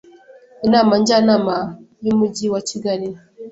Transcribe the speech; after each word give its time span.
Inama 0.65 0.93
Njyanama 1.01 1.55
y 2.03 2.07
Umujyi 2.13 2.45
wa 2.53 2.61
Kigali 2.69 3.07